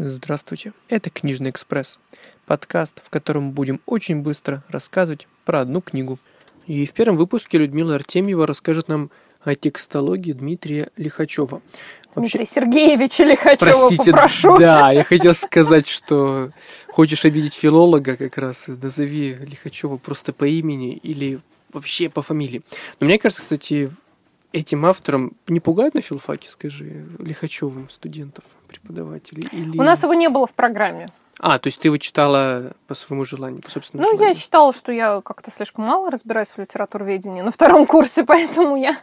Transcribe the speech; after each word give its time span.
Здравствуйте, 0.00 0.74
это 0.88 1.10
«Книжный 1.10 1.50
экспресс», 1.50 1.98
подкаст, 2.46 3.02
в 3.02 3.10
котором 3.10 3.50
будем 3.50 3.80
очень 3.84 4.20
быстро 4.22 4.62
рассказывать 4.68 5.26
про 5.44 5.62
одну 5.62 5.80
книгу. 5.80 6.20
И 6.68 6.86
в 6.86 6.92
первом 6.92 7.16
выпуске 7.16 7.58
Людмила 7.58 7.96
Артемьева 7.96 8.46
расскажет 8.46 8.86
нам 8.86 9.10
о 9.42 9.56
текстологии 9.56 10.32
Дмитрия 10.34 10.90
Лихачева. 10.96 11.62
Дмитрия 12.14 12.46
Сергеевича 12.46 13.24
Лихачева 13.24 13.70
Простите, 13.72 14.12
попрошу. 14.12 14.56
да, 14.58 14.92
я 14.92 15.02
хотел 15.02 15.34
сказать, 15.34 15.88
что 15.88 16.52
хочешь 16.92 17.24
обидеть 17.24 17.54
филолога 17.54 18.16
как 18.16 18.38
раз, 18.38 18.66
назови 18.68 19.34
Лихачева 19.34 19.96
просто 19.96 20.32
по 20.32 20.44
имени 20.44 20.92
или 20.92 21.40
вообще 21.72 22.08
по 22.08 22.22
фамилии. 22.22 22.62
Но 23.00 23.08
мне 23.08 23.18
кажется, 23.18 23.42
кстати, 23.42 23.90
этим 24.52 24.86
автором 24.86 25.32
не 25.46 25.60
пугают 25.60 25.94
на 25.94 26.00
филфаке, 26.00 26.48
скажи, 26.48 27.06
Лихачевым 27.18 27.88
студентов, 27.90 28.44
преподавателей? 28.66 29.48
Или... 29.52 29.78
У 29.78 29.82
нас 29.82 30.02
его 30.02 30.14
не 30.14 30.28
было 30.28 30.46
в 30.46 30.52
программе. 30.52 31.08
А, 31.40 31.60
то 31.60 31.68
есть 31.68 31.78
ты 31.80 31.86
его 31.86 31.98
читала 31.98 32.72
по 32.88 32.94
своему 32.94 33.24
желанию, 33.24 33.62
по 33.62 33.70
собственному 33.70 34.08
Ну, 34.08 34.16
желанию? 34.16 34.34
я 34.34 34.40
считала, 34.40 34.72
что 34.72 34.90
я 34.90 35.20
как-то 35.20 35.52
слишком 35.52 35.84
мало 35.84 36.10
разбираюсь 36.10 36.48
в 36.48 36.58
литературоведении 36.58 37.42
на 37.42 37.52
втором 37.52 37.86
курсе, 37.86 38.24
поэтому 38.26 38.74
я 38.76 38.96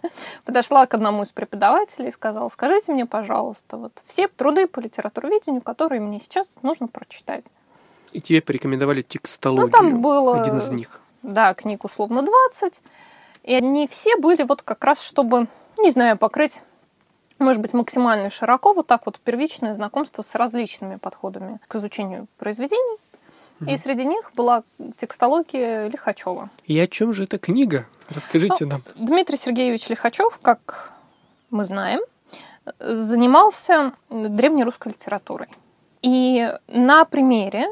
подошла 0.43 0.85
к 0.85 0.93
одному 0.93 1.23
из 1.23 1.31
преподавателей 1.31 2.09
и 2.09 2.11
сказала, 2.11 2.49
скажите 2.49 2.91
мне, 2.91 3.05
пожалуйста, 3.05 3.77
вот 3.77 3.93
все 4.05 4.27
труды 4.27 4.67
по 4.67 4.81
литературоведению, 4.81 5.61
которые 5.61 6.01
мне 6.01 6.19
сейчас 6.19 6.57
нужно 6.61 6.87
прочитать. 6.87 7.45
И 8.11 8.19
тебе 8.19 8.41
порекомендовали 8.41 9.01
текстологию. 9.01 9.67
Ну, 9.67 9.71
там 9.71 10.01
было- 10.01 10.41
Один 10.41 10.57
из 10.57 10.69
них. 10.69 10.99
Да, 11.23 11.53
книг 11.53 11.85
условно 11.85 12.21
20, 12.21 12.81
и 13.45 13.53
они 13.53 13.87
все 13.87 14.17
были 14.17 14.43
вот 14.43 14.61
как 14.61 14.83
раз, 14.83 15.01
чтобы, 15.01 15.47
не 15.77 15.91
знаю, 15.91 16.17
покрыть 16.17 16.61
может 17.37 17.61
быть, 17.61 17.73
максимально 17.73 18.29
широко, 18.29 18.71
вот 18.71 18.87
так 18.87 19.05
вот 19.05 19.19
первичное 19.19 19.75
знакомство 19.75 20.21
с 20.21 20.35
различными 20.35 20.95
подходами 20.95 21.59
к 21.67 21.75
изучению 21.75 22.27
произведений. 22.37 22.97
И 23.67 23.77
среди 23.77 24.05
них 24.05 24.31
была 24.35 24.63
текстология 24.97 25.87
Лихачева. 25.87 26.49
И 26.65 26.79
о 26.79 26.87
чем 26.87 27.13
же 27.13 27.23
эта 27.23 27.37
книга? 27.37 27.87
Расскажите 28.09 28.65
Ну, 28.65 28.71
нам. 28.71 28.81
Дмитрий 28.95 29.37
Сергеевич 29.37 29.89
Лихачев, 29.89 30.39
как 30.41 30.93
мы 31.49 31.65
знаем, 31.65 32.01
занимался 32.79 33.93
древнерусской 34.09 34.91
литературой. 34.91 35.47
И 36.01 36.51
на 36.67 37.05
примере 37.05 37.67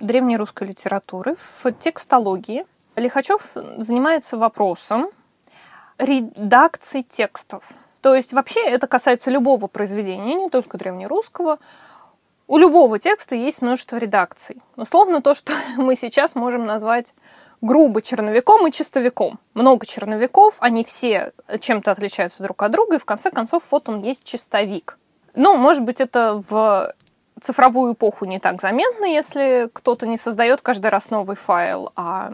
древнерусской 0.00 0.68
литературы 0.68 1.36
в 1.36 1.72
текстологии 1.72 2.66
Лихачев 2.96 3.52
занимается 3.76 4.36
вопросом 4.36 5.10
редакции 6.00 7.02
текстов. 7.02 7.70
То 8.00 8.14
есть 8.14 8.32
вообще 8.32 8.60
это 8.60 8.86
касается 8.86 9.30
любого 9.30 9.66
произведения, 9.66 10.34
не 10.34 10.48
только 10.48 10.78
древнерусского. 10.78 11.58
У 12.46 12.58
любого 12.58 12.98
текста 12.98 13.36
есть 13.36 13.62
множество 13.62 13.96
редакций. 13.96 14.60
Условно 14.76 15.22
то, 15.22 15.34
что 15.34 15.52
мы 15.76 15.94
сейчас 15.94 16.34
можем 16.34 16.66
назвать 16.66 17.14
грубо 17.60 18.00
черновиком 18.00 18.66
и 18.66 18.72
чистовиком. 18.72 19.38
Много 19.54 19.84
черновиков, 19.86 20.56
они 20.60 20.82
все 20.84 21.32
чем-то 21.60 21.90
отличаются 21.90 22.42
друг 22.42 22.62
от 22.62 22.72
друга, 22.72 22.96
и 22.96 22.98
в 22.98 23.04
конце 23.04 23.30
концов 23.30 23.64
вот 23.70 23.88
он 23.88 24.00
есть 24.02 24.24
чистовик. 24.24 24.98
Ну, 25.34 25.56
может 25.56 25.84
быть, 25.84 26.00
это 26.00 26.42
в 26.48 26.94
цифровую 27.40 27.92
эпоху 27.92 28.24
не 28.24 28.38
так 28.38 28.60
заметно, 28.60 29.04
если 29.04 29.68
кто-то 29.72 30.06
не 30.06 30.16
создает 30.16 30.62
каждый 30.62 30.88
раз 30.88 31.10
новый 31.10 31.36
файл, 31.36 31.92
а 31.96 32.32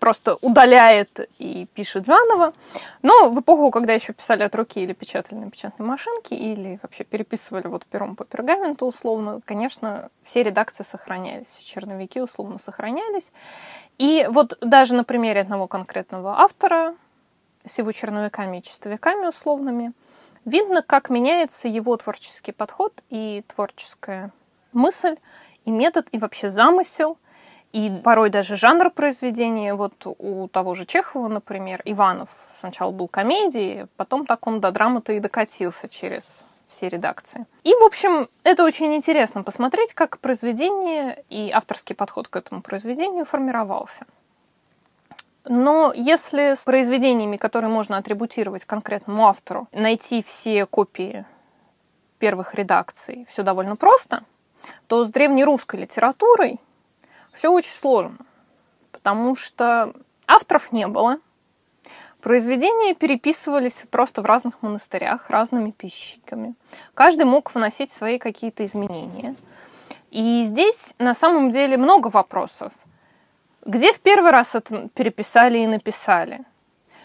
просто 0.00 0.36
удаляет 0.40 1.28
и 1.38 1.68
пишет 1.74 2.06
заново. 2.06 2.52
Но 3.02 3.30
в 3.30 3.38
эпоху, 3.40 3.70
когда 3.70 3.92
еще 3.92 4.12
писали 4.12 4.42
от 4.42 4.54
руки 4.54 4.80
или 4.80 4.94
печатали 4.94 5.38
на 5.38 5.50
печатной 5.50 5.86
машинке, 5.86 6.34
или 6.34 6.80
вообще 6.82 7.04
переписывали 7.04 7.68
вот 7.68 7.84
пером 7.84 8.16
по 8.16 8.24
пергаменту 8.24 8.86
условно, 8.86 9.40
конечно, 9.44 10.10
все 10.22 10.42
редакции 10.42 10.82
сохранялись, 10.82 11.46
все 11.46 11.62
черновики 11.62 12.20
условно 12.20 12.58
сохранялись. 12.58 13.30
И 13.98 14.26
вот 14.30 14.56
даже 14.62 14.94
на 14.94 15.04
примере 15.04 15.42
одного 15.42 15.68
конкретного 15.68 16.40
автора 16.40 16.96
с 17.64 17.78
его 17.78 17.92
черновиками 17.92 18.56
и 18.56 18.62
чистовиками 18.62 19.26
условными, 19.26 19.92
видно, 20.46 20.82
как 20.82 21.10
меняется 21.10 21.68
его 21.68 21.94
творческий 21.98 22.52
подход 22.52 23.02
и 23.10 23.44
творческая 23.54 24.30
мысль, 24.72 25.16
и 25.66 25.70
метод, 25.70 26.08
и 26.10 26.18
вообще 26.18 26.48
замысел– 26.48 27.18
и 27.72 27.90
порой 28.02 28.30
даже 28.30 28.56
жанр 28.56 28.90
произведения. 28.90 29.74
Вот 29.74 29.94
у 30.04 30.48
того 30.48 30.74
же 30.74 30.84
Чехова, 30.84 31.28
например, 31.28 31.82
Иванов 31.84 32.30
сначала 32.54 32.90
был 32.90 33.08
комедией, 33.08 33.86
потом 33.96 34.26
так 34.26 34.46
он 34.46 34.60
до 34.60 34.72
драмы-то 34.72 35.12
и 35.12 35.20
докатился 35.20 35.88
через 35.88 36.44
все 36.66 36.88
редакции. 36.88 37.46
И, 37.64 37.70
в 37.74 37.84
общем, 37.84 38.28
это 38.44 38.64
очень 38.64 38.94
интересно 38.94 39.42
посмотреть, 39.42 39.92
как 39.92 40.18
произведение 40.18 41.24
и 41.28 41.50
авторский 41.50 41.94
подход 41.94 42.28
к 42.28 42.36
этому 42.36 42.62
произведению 42.62 43.24
формировался. 43.24 44.06
Но 45.44 45.92
если 45.94 46.54
с 46.54 46.64
произведениями, 46.64 47.36
которые 47.36 47.70
можно 47.70 47.96
атрибутировать 47.96 48.64
конкретному 48.64 49.26
автору, 49.26 49.68
найти 49.72 50.22
все 50.22 50.66
копии 50.66 51.24
первых 52.18 52.54
редакций, 52.54 53.26
все 53.28 53.42
довольно 53.42 53.76
просто, 53.76 54.22
то 54.86 55.04
с 55.04 55.10
древнерусской 55.10 55.80
литературой 55.80 56.60
все 57.32 57.50
очень 57.50 57.72
сложно, 57.72 58.18
потому 58.92 59.34
что 59.34 59.92
авторов 60.26 60.72
не 60.72 60.86
было. 60.86 61.18
Произведения 62.20 62.94
переписывались 62.94 63.86
просто 63.90 64.20
в 64.20 64.26
разных 64.26 64.62
монастырях 64.62 65.30
разными 65.30 65.70
пищиками. 65.70 66.54
Каждый 66.94 67.24
мог 67.24 67.54
вносить 67.54 67.90
свои 67.90 68.18
какие-то 68.18 68.64
изменения. 68.66 69.36
И 70.10 70.42
здесь 70.42 70.94
на 70.98 71.14
самом 71.14 71.50
деле 71.50 71.76
много 71.76 72.08
вопросов. 72.08 72.72
Где 73.64 73.92
в 73.92 74.00
первый 74.00 74.32
раз 74.32 74.54
это 74.54 74.88
переписали 74.88 75.58
и 75.58 75.66
написали? 75.66 76.44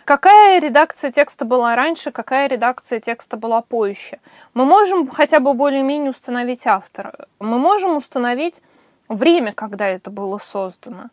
Какая 0.05 0.59
редакция 0.59 1.11
текста 1.11 1.45
была 1.45 1.75
раньше, 1.75 2.11
какая 2.11 2.47
редакция 2.47 2.99
текста 2.99 3.37
была 3.37 3.61
позже? 3.61 4.19
Мы 4.53 4.65
можем 4.65 5.07
хотя 5.07 5.39
бы 5.39 5.53
более-менее 5.53 6.11
установить 6.11 6.67
автора. 6.67 7.27
Мы 7.39 7.57
можем 7.57 7.95
установить 7.95 8.61
время, 9.09 9.53
когда 9.53 9.87
это 9.87 10.09
было 10.09 10.37
создано. 10.37 11.09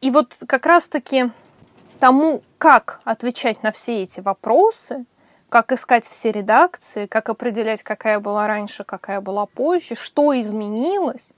И 0.00 0.10
вот 0.10 0.36
как 0.46 0.66
раз-таки 0.66 1.30
тому, 1.98 2.42
как 2.58 3.00
отвечать 3.04 3.62
на 3.62 3.72
все 3.72 4.02
эти 4.02 4.20
вопросы, 4.20 5.04
как 5.48 5.72
искать 5.72 6.08
все 6.08 6.32
редакции, 6.32 7.06
как 7.06 7.28
определять, 7.28 7.82
какая 7.82 8.18
была 8.20 8.46
раньше, 8.46 8.84
какая 8.84 9.20
была 9.20 9.46
позже, 9.46 9.94
что 9.94 10.38
изменилось, 10.38 11.30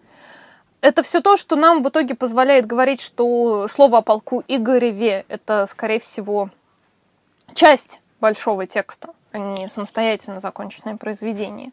это 0.81 1.03
все 1.03 1.21
то, 1.21 1.37
что 1.37 1.57
нам 1.57 1.83
в 1.83 1.89
итоге 1.89 2.15
позволяет 2.15 2.67
говорить, 2.67 3.01
что 3.01 3.67
слово 3.69 3.99
о 3.99 4.03
полку 4.03 4.43
Игореве– 4.47 5.25
это, 5.29 5.67
скорее 5.67 5.99
всего, 5.99 6.51
часть 7.55 8.01
большого 8.21 8.67
текста, 8.67 9.11
а 9.33 9.39
не 9.39 9.69
самостоятельно 9.69 10.41
законченное 10.41 10.97
произведение. 10.97 11.73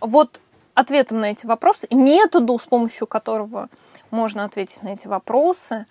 Вот 0.00 0.40
ответом 0.78 1.20
на 1.20 1.32
эти 1.32 1.44
вопросы, 1.44 1.88
методу, 1.90 2.58
с 2.58 2.64
помощью 2.64 3.06
которого 3.06 3.68
можно 4.10 4.44
ответить 4.44 4.82
на 4.82 4.90
эти 4.90 5.08
вопросы, 5.08 5.86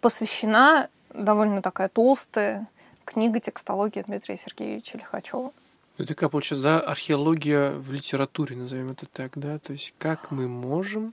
посвящена 0.00 0.88
довольно 1.12 1.62
такая 1.62 1.88
толстая 1.88 2.68
книга 3.04 3.40
текстологии 3.40 4.02
Дмитрия 4.02 4.36
Сергеевича 4.36 4.98
Лихачева. 4.98 5.52
Это 5.98 6.14
как 6.14 6.30
получается, 6.30 6.62
да, 6.62 6.80
археология 6.80 7.72
в 7.72 7.90
литературе, 7.90 8.54
назовем 8.54 8.86
это 8.86 9.06
так, 9.06 9.32
да? 9.36 9.58
То 9.58 9.72
есть 9.72 9.94
как 9.98 10.30
мы 10.30 10.46
можем 10.46 11.12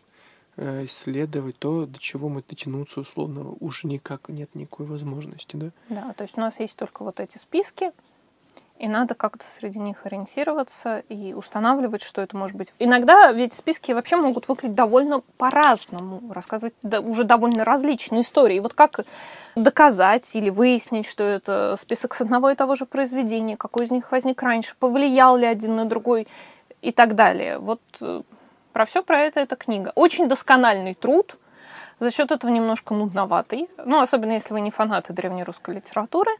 э, 0.57 0.85
исследовать 0.85 1.57
то, 1.57 1.87
до 1.87 1.97
чего 1.97 2.29
мы 2.29 2.43
дотянуться 2.47 2.99
условно 2.99 3.55
уже 3.59 3.87
никак 3.87 4.29
нет 4.29 4.53
никакой 4.53 4.85
возможности, 4.85 5.55
да? 5.55 5.71
Да, 5.89 6.13
то 6.13 6.23
есть 6.23 6.37
у 6.37 6.41
нас 6.41 6.59
есть 6.59 6.77
только 6.77 7.03
вот 7.03 7.19
эти 7.19 7.39
списки, 7.39 7.91
и 8.77 8.89
надо 8.89 9.15
как-то 9.15 9.45
среди 9.57 9.79
них 9.79 10.05
ориентироваться 10.05 10.99
и 11.07 11.33
устанавливать, 11.33 12.03
что 12.03 12.21
это 12.21 12.35
может 12.35 12.57
быть. 12.57 12.73
Иногда 12.77 13.31
ведь 13.31 13.53
списки 13.53 13.93
вообще 13.93 14.17
могут 14.17 14.49
выглядеть 14.49 14.75
довольно 14.75 15.21
по-разному, 15.37 16.21
рассказывать 16.31 16.73
уже 16.83 17.23
довольно 17.23 17.63
различные 17.63 18.23
истории. 18.23 18.57
И 18.57 18.59
вот 18.59 18.73
как 18.73 19.05
доказать 19.55 20.35
или 20.35 20.49
выяснить, 20.49 21.07
что 21.07 21.23
это 21.23 21.75
список 21.79 22.13
с 22.15 22.21
одного 22.21 22.49
и 22.49 22.55
того 22.55 22.75
же 22.75 22.85
произведения, 22.85 23.55
какой 23.55 23.85
из 23.85 23.91
них 23.91 24.11
возник 24.11 24.43
раньше, 24.43 24.75
повлиял 24.77 25.37
ли 25.37 25.45
один 25.45 25.77
на 25.77 25.85
другой 25.85 26.27
и 26.81 26.91
так 26.91 27.15
далее. 27.15 27.59
Вот 27.59 27.81
э, 28.01 28.21
про 28.73 28.85
все 28.85 29.01
про 29.01 29.19
это 29.19 29.39
эта 29.39 29.55
книга. 29.55 29.93
Очень 29.95 30.27
доскональный 30.27 30.95
труд, 30.95 31.37
за 32.01 32.11
счет 32.11 32.31
этого 32.31 32.51
немножко 32.51 32.93
нудноватый, 32.93 33.69
ну, 33.85 34.01
особенно 34.01 34.33
если 34.33 34.53
вы 34.53 34.59
не 34.59 34.69
фанаты 34.69 35.13
древнерусской 35.13 35.75
литературы. 35.75 36.31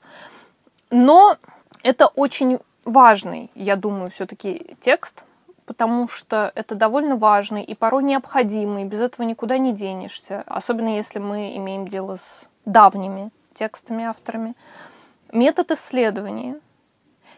Но 0.92 1.38
это 1.86 2.08
очень 2.08 2.58
важный, 2.84 3.52
я 3.54 3.76
думаю, 3.76 4.10
все-таки 4.10 4.76
текст, 4.82 5.24
потому 5.68 6.08
что 6.08 6.52
это 6.56 6.74
довольно 6.74 7.16
важный 7.16 7.64
и 7.64 7.76
порой 7.76 8.04
необходимый, 8.04 8.86
без 8.86 9.02
этого 9.02 9.24
никуда 9.24 9.60
не 9.60 9.72
денешься, 9.72 10.44
особенно 10.48 10.96
если 10.96 11.20
мы 11.20 11.56
имеем 11.58 11.88
дело 11.88 12.18
с 12.18 12.50
давними 12.66 13.30
текстами, 13.54 14.04
авторами. 14.04 14.56
Метод 15.32 15.72
исследования, 15.72 16.60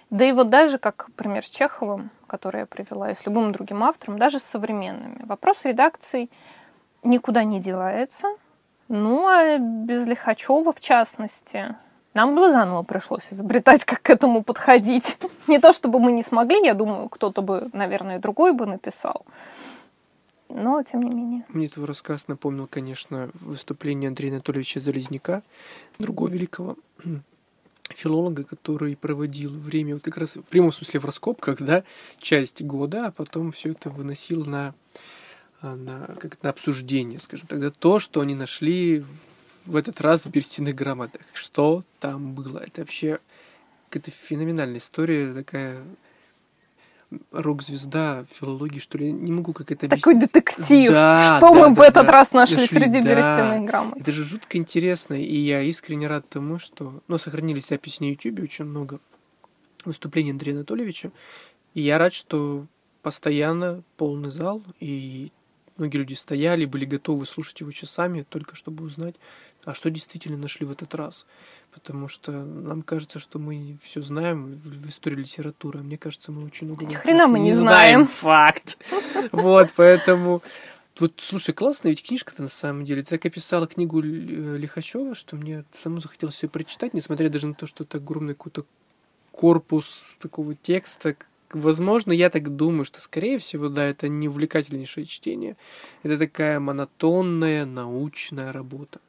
Да 0.10 0.24
и 0.24 0.32
вот 0.32 0.50
даже 0.50 0.78
как 0.78 1.10
пример 1.18 1.44
с 1.44 1.50
Чеховым, 1.50 2.10
который 2.28 2.62
я 2.62 2.66
привела, 2.66 3.12
и 3.12 3.16
с 3.16 3.26
любым 3.26 3.52
другим 3.52 3.84
автором, 3.84 4.18
даже 4.18 4.40
с 4.40 4.44
современными. 4.44 5.26
Вопрос 5.26 5.66
редакции 5.66 6.30
никуда 7.04 7.44
не 7.44 7.60
девается. 7.60 8.28
Ну, 8.88 9.28
а 9.28 9.58
без 9.58 10.08
Лихачева, 10.08 10.72
в 10.72 10.80
частности, 10.80 11.76
нам 12.18 12.36
бы 12.36 12.52
заново 12.52 12.82
пришлось 12.82 13.32
изобретать, 13.32 13.86
как 13.86 14.02
к 14.02 14.10
этому 14.10 14.44
подходить. 14.44 15.20
Не 15.48 15.60
то 15.60 15.72
чтобы 15.72 16.00
мы 16.00 16.12
не 16.12 16.24
смогли, 16.24 16.66
я 16.66 16.74
думаю, 16.74 17.10
кто-то 17.10 17.44
бы, 17.44 17.64
наверное, 17.74 18.18
другой 18.18 18.54
бы 18.54 18.66
написал. 18.66 19.24
Но, 20.50 20.82
тем 20.82 21.04
не 21.04 21.16
менее. 21.16 21.46
Мне 21.50 21.68
твой 21.68 21.86
рассказ 21.86 22.28
напомнил, 22.28 22.68
конечно, 22.68 23.30
выступление 23.34 24.08
Андрея 24.08 24.32
Анатольевича 24.32 24.80
Залезняка, 24.80 25.44
другого 26.00 26.30
великого 26.30 26.78
филолога, 27.90 28.44
который 28.44 28.96
проводил 28.96 29.52
время 29.52 29.94
вот 29.94 30.04
как 30.04 30.18
раз 30.18 30.38
в 30.38 30.44
прямом 30.44 30.72
смысле 30.72 31.00
в 31.00 31.06
раскопках, 31.06 31.62
да, 31.62 31.84
часть 32.18 32.64
года, 32.64 33.08
а 33.08 33.12
потом 33.12 33.52
все 33.52 33.74
это 33.74 33.92
выносил 33.92 34.44
на, 34.44 34.74
а, 35.62 35.76
на, 35.76 36.08
как 36.20 36.42
на 36.42 36.50
обсуждение, 36.50 37.20
скажем 37.20 37.46
тогда, 37.46 37.70
то, 37.70 38.00
что 38.00 38.22
они 38.22 38.34
нашли 38.34 39.06
в 39.68 39.76
этот 39.76 40.02
раз 40.02 40.26
в 40.26 40.30
берестяных 40.30 40.76
грамотах. 40.76 41.22
Что 41.34 41.84
там 42.00 42.34
было? 42.34 42.60
Это 42.60 42.82
вообще 42.82 43.20
какая-то 43.90 44.12
феноменальная 44.12 44.80
история, 44.80 45.34
такая 45.34 45.84
рок-звезда 47.32 48.26
филологии, 48.30 48.80
что 48.80 48.98
ли, 48.98 49.12
не 49.12 49.32
могу 49.32 49.54
как 49.54 49.72
это 49.72 49.88
Такой 49.88 50.16
детектив. 50.16 50.92
Да, 50.92 51.38
что 51.38 51.40
да, 51.40 51.54
мы 51.54 51.62
да, 51.70 51.70
в 51.70 51.82
этот 51.82 52.06
да. 52.06 52.12
раз 52.12 52.34
нашли, 52.34 52.58
нашли 52.58 52.80
среди 52.80 53.02
да. 53.02 53.10
берестяных 53.10 53.66
грамот. 53.66 53.98
Это 53.98 54.12
же 54.12 54.24
жутко 54.24 54.58
интересно, 54.58 55.14
и 55.14 55.38
я 55.38 55.62
искренне 55.62 56.08
рад 56.08 56.28
тому, 56.28 56.60
что... 56.60 57.02
Ну, 57.08 57.18
сохранились 57.18 57.68
записи 57.68 58.02
на 58.02 58.10
YouTube, 58.10 58.44
очень 58.44 58.66
много 58.66 59.00
выступлений 59.86 60.32
Андрея 60.32 60.56
Анатольевича, 60.56 61.12
и 61.74 61.82
я 61.82 61.98
рад, 61.98 62.14
что 62.14 62.66
постоянно 63.02 63.84
полный 63.96 64.32
зал, 64.32 64.62
и 64.82 65.32
многие 65.78 65.98
люди 65.98 66.14
стояли, 66.14 66.66
были 66.66 66.86
готовы 66.86 67.26
слушать 67.26 67.60
его 67.60 67.72
часами, 67.72 68.26
только 68.28 68.56
чтобы 68.56 68.84
узнать, 68.84 69.16
а 69.66 69.74
что 69.74 69.90
действительно 69.90 70.38
нашли 70.38 70.66
в 70.66 70.72
этот 70.72 70.96
раз. 70.96 71.26
Потому 71.72 72.08
что 72.08 72.32
нам 72.32 72.82
кажется, 72.82 73.20
что 73.20 73.40
мы 73.40 73.78
все 73.82 74.02
знаем 74.02 74.56
в, 74.56 74.88
истории 74.88 75.18
литературы, 75.18 75.80
а 75.80 75.84
мне 75.84 75.98
кажется, 75.98 76.32
мы 76.32 76.46
очень 76.46 76.68
много... 76.68 76.86
Ни 76.86 76.96
хрена 76.96 77.28
мы 77.28 77.40
не 77.40 77.54
знаем. 77.54 78.06
знаем. 78.06 78.08
Факт. 78.08 78.78
Вот, 79.32 79.70
поэтому... 79.76 80.42
Вот, 81.00 81.14
слушай, 81.18 81.54
классная 81.54 81.92
ведь 81.92 82.08
книжка-то 82.08 82.42
на 82.42 82.48
самом 82.48 82.84
деле. 82.84 83.04
Ты 83.04 83.12
так 83.12 83.26
описала 83.26 83.68
книгу 83.68 84.02
э, 84.02 84.58
Лихачева, 84.58 85.14
что 85.14 85.36
мне 85.36 85.64
самому 85.72 86.02
захотелось 86.02 86.36
все 86.36 86.48
прочитать, 86.48 86.96
несмотря 86.96 87.30
даже 87.30 87.46
на 87.46 87.54
то, 87.54 87.68
что 87.68 87.84
это 87.84 88.00
огромный 88.00 88.34
какой-то 88.34 88.66
корпус 89.32 90.18
такого 90.20 90.56
текста. 90.56 91.16
Возможно, 91.52 92.12
я 92.12 92.30
так 92.30 92.56
думаю, 92.56 92.86
что, 92.86 93.00
скорее 93.00 93.38
всего, 93.38 93.70
да, 93.70 93.86
это 93.86 94.10
не 94.10 94.28
увлекательнейшее 94.28 95.06
чтение. 95.06 95.56
Это 96.04 96.18
такая 96.18 96.60
монотонная 96.60 97.66
научная 97.66 98.52
работа. 98.52 99.00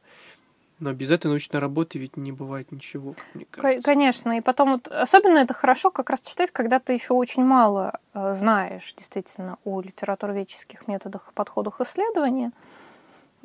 Но 0.80 0.92
без 0.92 1.10
этой 1.10 1.26
научной 1.26 1.58
работы 1.58 1.98
ведь 1.98 2.16
не 2.16 2.30
бывает 2.30 2.70
ничего, 2.70 3.16
мне 3.34 3.46
кажется. 3.50 3.84
Конечно, 3.84 4.38
и 4.38 4.40
потом 4.40 4.72
вот 4.72 4.86
особенно 4.86 5.38
это 5.38 5.52
хорошо 5.52 5.90
как 5.90 6.08
раз 6.08 6.20
читать, 6.20 6.52
когда 6.52 6.78
ты 6.78 6.92
еще 6.92 7.14
очень 7.14 7.44
мало 7.44 7.98
э, 8.14 8.34
знаешь 8.36 8.94
действительно 8.96 9.58
о 9.64 9.80
литературоведческих 9.80 10.86
методах 10.86 11.30
и 11.30 11.34
подходах 11.34 11.80
исследования. 11.80 12.52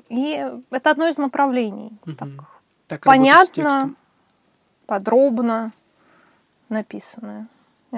И 0.10 0.48
это 0.70 0.92
одно 0.92 1.08
из 1.08 1.18
направлений. 1.18 1.98
Угу. 2.06 2.16
Так, 2.16 2.30
так 2.88 3.04
понятно, 3.04 3.96
подробно 4.86 5.72
написанное. 6.70 7.48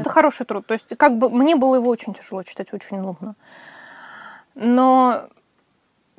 Это 0.02 0.10
хороший 0.10 0.46
труд. 0.46 0.66
То 0.68 0.74
есть, 0.74 0.96
как 0.98 1.18
бы 1.18 1.30
мне 1.30 1.56
было 1.56 1.76
его 1.76 1.90
очень 1.90 2.14
тяжело 2.14 2.44
читать, 2.44 2.74
очень 2.74 3.00
нудно. 3.00 3.34
Но 4.56 5.30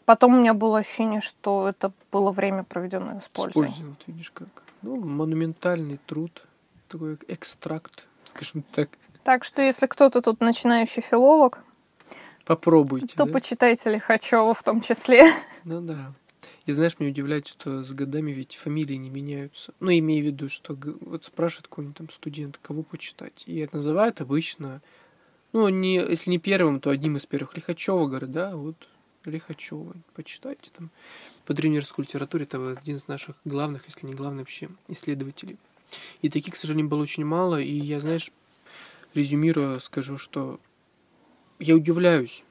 Потом 0.07 0.37
у 0.37 0.39
меня 0.39 0.55
было 0.55 0.79
ощущение, 0.79 1.21
что 1.21 1.69
это 1.69 1.91
было 2.13 2.31
время, 2.31 2.63
проведенное 2.63 3.21
с 3.21 3.29
пользой. 3.29 3.71
С 3.71 3.81
вот 3.81 4.03
видишь 4.07 4.31
как. 4.31 4.49
Ну, 4.83 4.97
монументальный 4.97 5.99
труд, 6.07 6.47
такой 6.89 7.19
экстракт, 7.27 8.07
скажем 8.23 8.63
так. 8.73 8.89
Так 9.25 9.43
что, 9.43 9.63
если 9.63 9.87
кто-то 9.87 10.23
тут 10.23 10.41
начинающий 10.41 11.03
филолог, 11.03 11.59
попробуйте. 12.45 13.17
То 13.17 13.27
да? 13.27 13.33
почитайте 13.33 13.91
Лихачева 13.91 14.55
в 14.55 14.63
том 14.63 14.81
числе. 14.81 15.25
Ну 15.65 15.81
да. 15.81 16.13
И 16.67 16.73
знаешь, 16.73 16.99
меня 16.99 17.11
удивляет, 17.11 17.47
что 17.47 17.83
с 17.83 17.93
годами 17.93 18.33
ведь 18.33 18.57
фамилии 18.57 18.95
не 18.95 19.11
меняются. 19.11 19.73
Ну, 19.81 19.91
имею 19.91 20.25
в 20.25 20.27
виду, 20.27 20.49
что 20.49 20.77
вот 21.01 21.25
спрашивает 21.25 21.69
какой-нибудь 21.69 21.97
там 21.97 22.11
студент, 22.11 22.59
кого 22.63 22.83
почитать. 22.83 23.45
И 23.47 23.59
это 23.59 23.77
называют 23.77 24.21
обычно, 24.21 24.83
ну, 25.53 25.69
не, 25.69 25.97
если 25.97 26.31
не 26.31 26.39
первым, 26.39 26.81
то 26.81 26.91
одним 26.91 27.17
из 27.17 27.27
первых. 27.27 27.57
Лихачева, 27.57 28.07
говорят, 28.07 28.33
да, 28.33 28.57
вот 28.57 28.77
Лихачева. 29.25 29.95
Почитайте 30.15 30.71
там. 30.77 30.91
По 31.45 31.55
древнерусской 31.55 32.05
литературе 32.05 32.45
это 32.45 32.73
один 32.73 32.97
из 32.97 33.09
наших 33.09 33.37
главных, 33.45 33.87
если 33.87 34.07
не 34.07 34.15
главный 34.15 34.41
вообще, 34.41 34.69
исследователей. 34.89 35.57
И 36.23 36.29
таких, 36.29 36.55
к 36.55 36.57
сожалению, 36.57 36.89
было 36.89 37.03
очень 37.03 37.25
мало. 37.25 37.61
И 37.61 37.73
я, 37.73 38.01
знаешь, 38.01 38.33
резюмируя, 39.15 39.79
скажу, 39.79 40.19
что 40.19 40.61
я 41.59 41.75
удивляюсь 41.75 42.43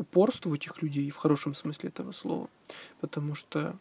упорству 0.00 0.54
этих 0.54 0.82
людей 0.82 1.10
в 1.10 1.16
хорошем 1.16 1.54
смысле 1.54 1.90
этого 1.90 2.12
слова. 2.12 2.48
Потому 3.00 3.34
что 3.34 3.76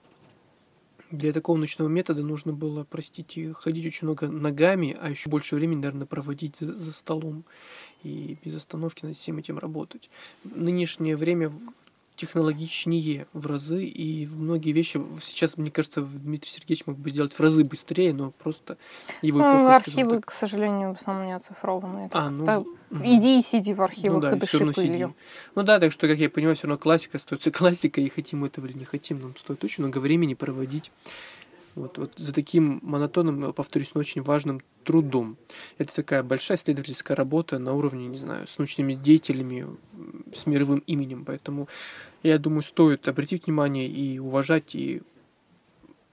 для 1.12 1.34
такого 1.34 1.58
научного 1.58 1.88
метода 1.88 2.22
нужно 2.22 2.54
было, 2.54 2.84
простите, 2.84 3.54
ходить 3.54 3.86
очень 3.88 4.06
много 4.06 4.28
ногами, 4.28 4.96
а 5.00 5.10
еще 5.10 5.30
больше 5.30 5.56
времени, 5.56 5.80
наверное, 5.80 6.06
проводить 6.06 6.58
за, 6.60 6.76
за 6.76 6.92
столом 6.92 7.46
и 8.04 8.38
без 8.44 8.56
остановки 8.56 9.06
над 9.06 9.16
всем 9.16 9.38
этим 9.38 9.58
работать. 9.58 10.10
Нынешнее 10.44 11.18
время 11.18 11.52
технологичнее 12.20 13.28
в 13.32 13.48
разы, 13.48 13.86
и 13.86 14.28
многие 14.28 14.72
вещи 14.72 15.02
сейчас, 15.22 15.58
мне 15.58 15.72
кажется, 15.72 16.02
Дмитрий 16.02 16.50
Сергеевич 16.50 16.86
мог 16.86 16.98
бы 16.98 17.10
сделать 17.10 17.34
в 17.34 17.40
разы 17.40 17.64
быстрее, 17.64 18.14
но 18.14 18.32
просто 18.32 18.78
его 19.22 19.40
ну, 19.40 19.46
эпоха, 19.46 19.76
архивы, 19.78 20.22
к 20.22 20.32
сожалению, 20.32 20.94
в 20.94 21.00
основном 21.00 21.28
не 21.28 21.34
оцифрованы. 21.34 22.10
А, 22.12 22.30
ну, 22.30 22.46
так, 22.46 22.62
угу. 22.62 23.02
Иди 23.04 23.40
и 23.40 23.42
сиди 23.42 23.74
в 23.74 23.82
архивах 23.82 24.16
ну, 24.16 24.22
да, 24.22 24.36
и 24.36 24.40
дыши 24.40 24.66
пылью. 24.74 25.16
Ну 25.56 25.64
да, 25.64 25.80
так 25.80 25.94
что, 25.94 26.08
как 26.08 26.18
я 26.18 26.30
понимаю, 26.30 26.58
все 26.58 26.68
равно 26.68 26.78
классика 26.78 27.18
остается 27.18 27.52
классикой, 27.60 28.04
и 28.04 28.10
хотим 28.10 28.44
этого 28.44 28.66
или 28.66 28.78
не 28.78 28.86
хотим, 28.86 29.22
нам 29.22 29.36
стоит 29.38 29.64
очень 29.64 29.84
много 29.84 30.00
времени 30.00 30.34
проводить 30.34 30.92
вот, 31.76 31.98
вот 31.98 32.14
за 32.18 32.34
таким 32.34 32.80
монотонным, 32.82 33.54
повторюсь, 33.54 33.92
но 33.94 34.02
очень 34.02 34.22
важным 34.22 34.62
трудом. 34.84 35.38
Это 35.78 35.94
такая 35.96 36.24
большая 36.24 36.58
исследовательская 36.58 37.16
работа 37.16 37.60
на 37.60 37.74
уровне, 37.74 38.08
не 38.08 38.18
знаю, 38.18 38.48
с 38.48 38.58
научными 38.58 38.94
деятелями, 38.94 39.68
с 40.34 40.46
мировым 40.46 40.80
именем. 40.88 41.26
Поэтому, 41.26 41.68
я 42.24 42.38
думаю, 42.38 42.62
стоит 42.62 43.08
обратить 43.08 43.46
внимание 43.46 43.88
и 43.88 44.20
уважать, 44.20 44.76
и 44.76 45.02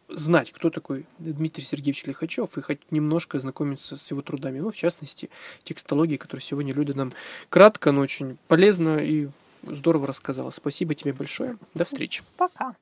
знать, 0.08 0.52
кто 0.52 0.70
такой 0.70 1.06
Дмитрий 1.18 1.64
Сергеевич 1.64 2.04
Лихачев, 2.04 2.56
и 2.56 2.60
хоть 2.60 2.80
немножко 2.90 3.38
знакомиться 3.38 3.96
с 3.96 4.10
его 4.10 4.22
трудами. 4.22 4.60
Ну, 4.60 4.70
в 4.70 4.76
частности, 4.76 5.30
текстологии, 5.64 6.16
которую 6.16 6.42
сегодня 6.42 6.72
Люда 6.72 6.96
нам 6.96 7.12
кратко, 7.48 7.92
но 7.92 8.00
очень 8.00 8.38
полезно 8.48 8.98
и 8.98 9.28
здорово 9.62 10.06
рассказала. 10.06 10.50
Спасибо 10.50 10.94
тебе 10.94 11.12
большое. 11.12 11.56
До 11.74 11.84
встречи. 11.84 12.22
Пока. 12.36 12.76